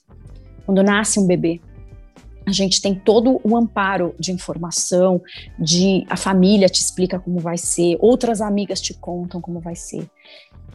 [0.65, 1.61] Quando nasce um bebê,
[2.47, 5.21] a gente tem todo o amparo de informação,
[5.59, 10.09] de a família te explica como vai ser, outras amigas te contam como vai ser.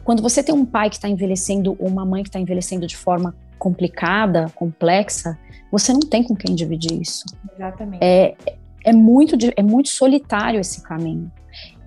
[0.04, 2.96] Quando você tem um pai que está envelhecendo ou uma mãe que está envelhecendo de
[2.96, 5.36] forma complicada, complexa,
[5.70, 7.24] você não tem com quem dividir isso.
[7.54, 8.02] Exatamente.
[8.02, 8.36] É,
[8.84, 11.30] é, muito, é muito solitário esse caminho.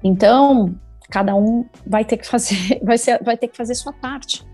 [0.04, 0.76] Então,
[1.10, 4.46] cada um vai ter que fazer, vai, ser, vai ter que fazer sua parte.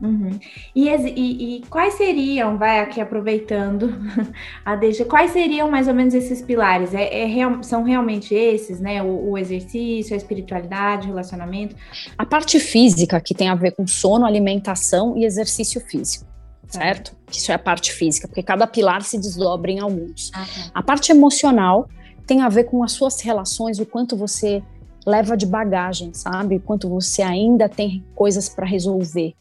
[0.00, 0.38] Uhum.
[0.74, 3.94] E, e, e, quais seriam, vai aqui aproveitando
[4.64, 6.92] a deixa, quais seriam mais ou menos esses pilares?
[6.92, 9.02] É, é real, são realmente esses, né?
[9.02, 11.74] O, o, exercício, a espiritualidade, o relacionamento?
[12.18, 16.26] A parte física, que tem a ver com sono, alimentação e exercício físico,
[16.70, 16.80] tá.
[16.80, 17.16] certo?
[17.30, 20.30] Isso é a parte física, porque cada pilar se desdobra em alguns.
[20.30, 20.46] Tá.
[20.74, 21.88] A parte emocional
[22.26, 24.62] tem a ver com as suas relações, o quanto você
[25.06, 26.56] leva de bagagem, sabe?
[26.56, 29.34] O quanto você ainda tem coisas para resolver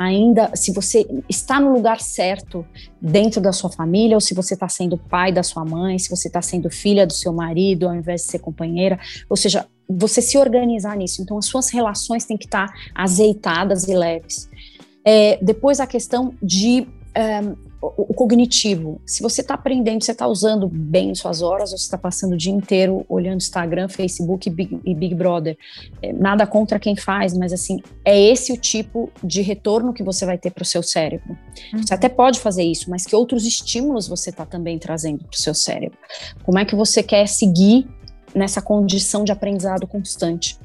[0.00, 2.64] ainda se você está no lugar certo
[2.98, 6.28] dentro da sua família, ou se você está sendo pai da sua mãe, se você
[6.28, 10.38] está sendo filha do seu marido, ao invés de ser companheira, ou seja, você se
[10.38, 11.20] organizar nisso.
[11.20, 14.48] Então, as suas relações têm que estar azeitadas e leves.
[15.04, 17.42] É, depois, a questão de é,
[17.80, 19.00] o, cognitivo.
[19.06, 22.36] Se você está aprendendo, você está usando bem suas horas, ou você está passando o
[22.36, 25.56] dia inteiro olhando Instagram, Facebook e Big, e Big Brother.
[26.02, 30.26] É, nada contra quem faz, mas assim, é esse o tipo de retorno que você
[30.26, 31.36] vai ter para o seu cérebro.
[31.72, 31.82] Uhum.
[31.82, 35.40] Você até pode fazer isso, mas que outros estímulos você está também trazendo para o
[35.40, 35.98] seu cérebro?
[36.42, 37.88] Como é que você quer seguir
[38.34, 40.58] nessa condição de aprendizado constante?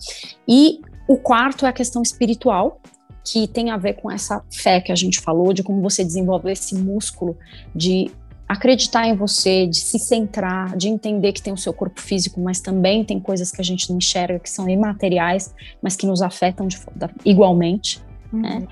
[0.46, 2.82] E o quarto é a questão espiritual,
[3.26, 6.52] que tem a ver com essa fé que a gente falou, de como você desenvolve
[6.52, 7.36] esse músculo
[7.76, 8.12] de
[8.48, 12.60] acreditar em você, de se centrar, de entender que tem o seu corpo físico, mas
[12.60, 16.68] também tem coisas que a gente não enxerga, que são imateriais, mas que nos afetam
[16.68, 16.78] de,
[17.26, 18.00] igualmente.
[18.32, 18.42] Uhum.
[18.42, 18.68] Né?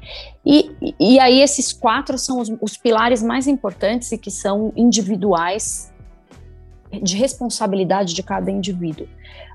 [0.45, 5.92] E, e aí esses quatro são os, os pilares mais importantes e que são individuais
[7.01, 9.07] de responsabilidade de cada indivíduo.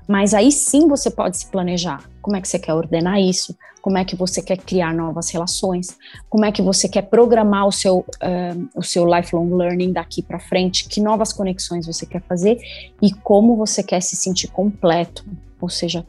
[0.07, 2.03] Mas aí sim você pode se planejar.
[2.21, 3.55] Como é que você quer ordenar isso?
[3.81, 5.97] Como é que você quer criar novas relações?
[6.27, 10.39] Como é que você quer programar o seu, uh, o seu lifelong learning daqui para
[10.39, 10.87] frente?
[10.87, 12.59] Que novas conexões você quer fazer?
[13.01, 15.23] E como você quer se sentir completo?
[15.61, 16.05] Ou seja,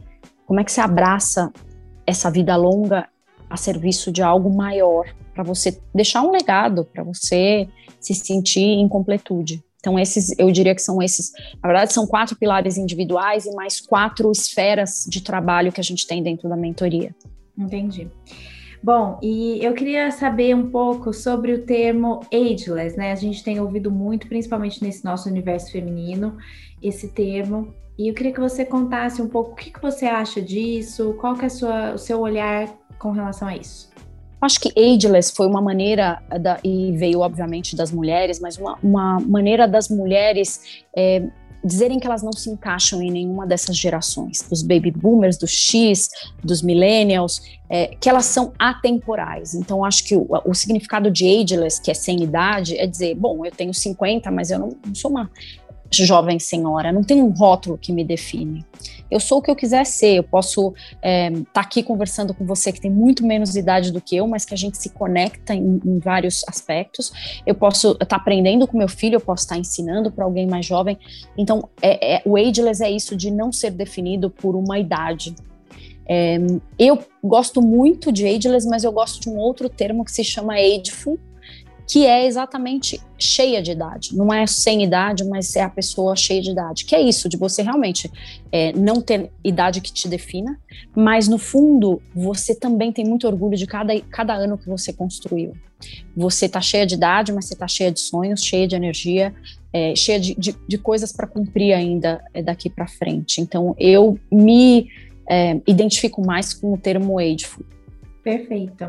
[0.47, 1.53] como é que você abraça
[2.07, 3.07] essa vida longa
[3.49, 5.07] a serviço de algo maior?
[5.35, 7.69] Para você deixar um legado, para você
[8.01, 9.63] se sentir em completude.
[9.81, 13.81] Então, esses, eu diria que são esses, na verdade, são quatro pilares individuais e mais
[13.81, 17.15] quatro esferas de trabalho que a gente tem dentro da mentoria.
[17.59, 18.09] Entendi.
[18.83, 23.13] Bom, e eu queria saber um pouco sobre o termo ageless, né?
[23.13, 26.39] A gente tem ouvido muito, principalmente nesse nosso universo feminino,
[26.83, 27.75] esse termo.
[27.99, 31.35] E eu queria que você contasse um pouco o que, que você acha disso, qual
[31.35, 33.90] que é sua, o seu olhar com relação a isso.
[34.41, 39.21] Acho que ageless foi uma maneira, da, e veio obviamente das mulheres, mas uma, uma
[39.21, 41.23] maneira das mulheres é,
[41.63, 46.09] dizerem que elas não se encaixam em nenhuma dessas gerações, dos baby boomers, dos X,
[46.43, 49.55] dos millennials, é, que elas são atemporais.
[49.55, 53.45] Então, acho que o, o, significado de ageless, que é sem idade, é dizer, bom,
[53.45, 55.31] eu tenho 50, mas eu não, não sou uma
[55.93, 58.65] jovem senhora, não tem um rótulo que me define.
[59.11, 62.45] Eu sou o que eu quiser ser, eu posso estar é, tá aqui conversando com
[62.45, 65.55] você que tem muito menos idade do que eu, mas que a gente se conecta
[65.55, 67.13] em, em vários aspectos.
[67.47, 70.47] Eu posso estar tá aprendendo com meu filho, eu posso estar tá ensinando para alguém
[70.47, 70.99] mais jovem.
[71.37, 75.35] Então, é, é, o ageless é isso de não ser definido por uma idade.
[76.09, 76.39] É,
[76.79, 80.55] eu gosto muito de ageless, mas eu gosto de um outro termo que se chama
[80.55, 81.19] ageful,
[81.91, 84.17] que é exatamente cheia de idade.
[84.17, 86.85] Não é sem idade, mas é a pessoa cheia de idade.
[86.85, 88.09] Que é isso, de você realmente
[88.53, 90.57] é, não ter idade que te defina,
[90.95, 95.53] mas no fundo você também tem muito orgulho de cada, cada ano que você construiu.
[96.17, 99.35] Você está cheia de idade, mas você está cheia de sonhos, cheia de energia,
[99.73, 103.41] é, cheia de, de, de coisas para cumprir ainda é, daqui para frente.
[103.41, 104.89] Então eu me
[105.29, 107.67] é, identifico mais com o termo ageful.
[108.31, 108.87] Perfeito.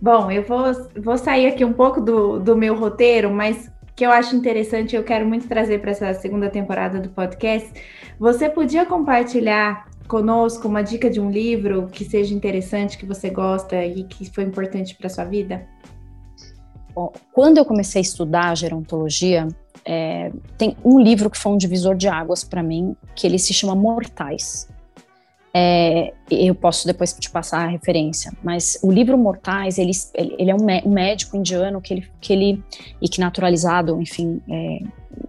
[0.00, 0.64] Bom, eu vou,
[0.96, 5.02] vou sair aqui um pouco do, do meu roteiro, mas que eu acho interessante, eu
[5.02, 7.70] quero muito trazer para essa segunda temporada do podcast.
[8.18, 13.84] Você podia compartilhar conosco uma dica de um livro que seja interessante, que você gosta
[13.84, 15.66] e que foi importante para sua vida?
[16.94, 19.48] Bom, quando eu comecei a estudar gerontologia,
[19.84, 23.52] é, tem um livro que foi um divisor de águas para mim, que ele se
[23.52, 24.66] chama Mortais.
[25.52, 30.54] É, eu posso depois te passar a referência, mas o livro Mortais, ele, ele é
[30.54, 32.62] um, médico indiano que ele, que ele
[33.00, 34.80] e que naturalizado, enfim, é,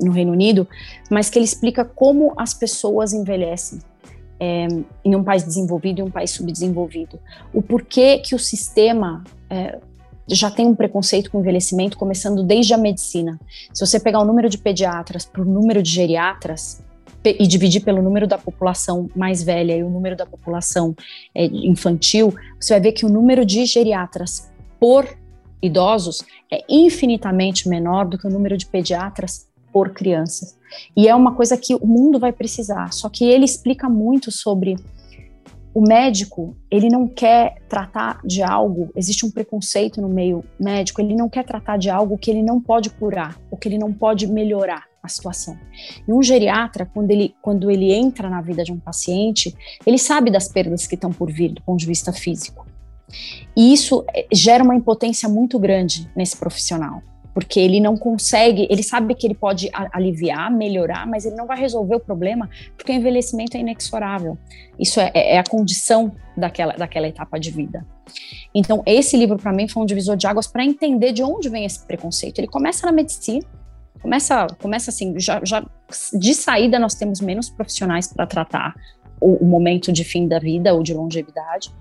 [0.04, 0.68] no Reino Unido,
[1.10, 3.80] mas que ele explica como as pessoas envelhecem
[4.40, 4.68] é,
[5.04, 7.20] em um país desenvolvido e um país subdesenvolvido.
[7.54, 9.80] O porquê que o sistema é,
[10.28, 13.40] já tem um preconceito com envelhecimento, começando desde a medicina.
[13.74, 16.82] Se você pegar o número de pediatras para o número de geriatras,
[17.24, 20.96] e dividir pelo número da população mais velha e o número da população
[21.36, 24.50] é, infantil, você vai ver que o número de geriatras
[24.80, 25.08] por
[25.62, 30.58] idosos é infinitamente menor do que o número de pediatras por crianças.
[30.96, 32.94] E é uma coisa que o mundo vai precisar.
[32.94, 34.76] Só que ele explica muito sobre
[35.74, 41.16] o médico, ele não quer tratar de algo, existe um preconceito no meio médico, ele
[41.16, 44.26] não quer tratar de algo que ele não pode curar, ou que ele não pode
[44.26, 45.58] melhorar situação.
[46.08, 49.54] E um geriatra, quando ele, quando ele entra na vida de um paciente,
[49.86, 52.66] ele sabe das perdas que estão por vir do ponto de vista físico.
[53.56, 57.02] E isso eh, gera uma impotência muito grande nesse profissional,
[57.34, 61.58] porque ele não consegue, ele sabe que ele pode aliviar, melhorar, mas ele não vai
[61.58, 64.38] resolver o problema, porque o envelhecimento é inexorável.
[64.80, 67.86] Isso é, é, é a condição daquela, daquela etapa de vida.
[68.54, 71.66] Então, esse livro, para mim, foi um divisor de águas para entender de onde vem
[71.66, 72.40] esse preconceito.
[72.40, 73.46] Ele começa na medicina,
[74.02, 75.66] Começa, começa assim, já, já
[76.14, 78.76] de saída nós temos menos profissionais para tratar
[79.20, 81.72] o, o, momento de fim da vida ou de longevidade.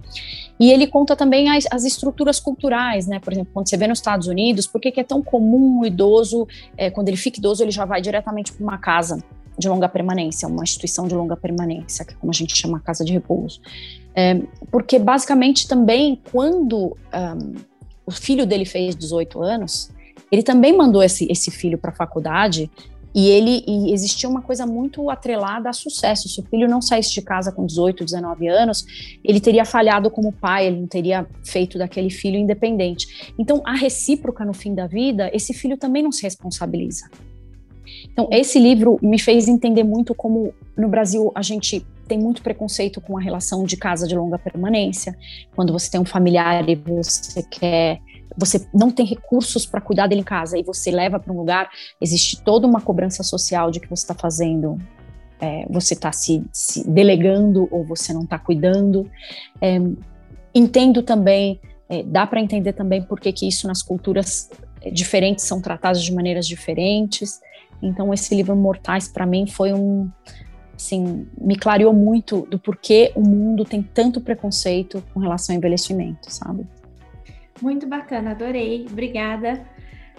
[0.58, 3.20] E ele conta também as, as, estruturas culturais, né?
[3.20, 6.46] Por exemplo, quando você vê nos Estados Unidos, por que é tão comum o idoso,
[6.76, 9.22] é, quando ele fica idoso, ele já vai diretamente para uma casa
[9.58, 13.04] de longa permanência, uma instituição de longa permanência, que é como a gente chama casa
[13.04, 13.60] de repouso.
[14.14, 14.40] É,
[14.70, 17.54] porque basicamente também quando um,
[18.06, 19.90] o filho dele fez 18 anos,
[20.30, 22.70] ele também mandou esse, esse filho para a faculdade
[23.14, 26.28] e ele e existia uma coisa muito atrelada a sucesso.
[26.28, 28.84] Se o filho não saísse de casa com 18, 19 anos,
[29.24, 33.32] ele teria falhado como pai, ele não teria feito daquele filho independente.
[33.38, 37.08] Então, a recíproca no fim da vida, esse filho também não se responsabiliza.
[38.12, 43.00] Então, esse livro me fez entender muito como no Brasil a gente tem muito preconceito
[43.00, 45.16] com a relação de casa de longa permanência.
[45.54, 48.00] Quando você tem um familiar e você quer
[48.36, 51.68] você não tem recursos para cuidar dele em casa e você leva para um lugar,
[52.00, 54.78] existe toda uma cobrança social de que você está fazendo,
[55.40, 59.10] é, você está se, se, delegando ou você não está cuidando.
[59.60, 59.78] É,
[60.54, 64.50] entendo também, é, dá para entender também por que, que isso nas culturas
[64.82, 67.40] é, diferentes são tratados de maneiras diferentes.
[67.80, 70.10] Então, esse livro Mortais, para mim, foi um.
[70.74, 76.32] Assim, me clareou muito do porquê o mundo tem tanto preconceito com relação ao envelhecimento,
[76.32, 76.64] sabe?
[77.60, 78.86] Muito bacana, adorei.
[78.90, 79.60] Obrigada.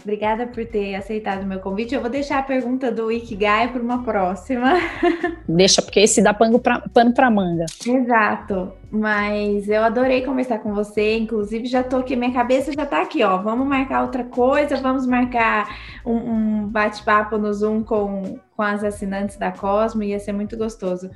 [0.02, 1.94] Obrigada por ter aceitado o meu convite.
[1.94, 4.76] Eu vou deixar a pergunta do Ikigai para uma próxima.
[5.48, 7.66] Deixa, porque esse dá pano para manga.
[7.86, 8.72] Exato.
[8.90, 11.18] Mas eu adorei conversar com você.
[11.18, 13.38] Inclusive, já tô aqui, minha cabeça já está aqui, ó.
[13.38, 15.68] Vamos marcar outra coisa, vamos marcar
[16.06, 20.02] um, um bate-papo no Zoom com, com as assinantes da Cosmo.
[20.02, 21.10] Ia ser muito gostoso.